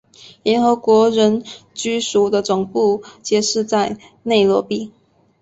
[0.41, 1.43] 联合国人
[1.75, 4.91] 居署的总部皆设在内罗毕。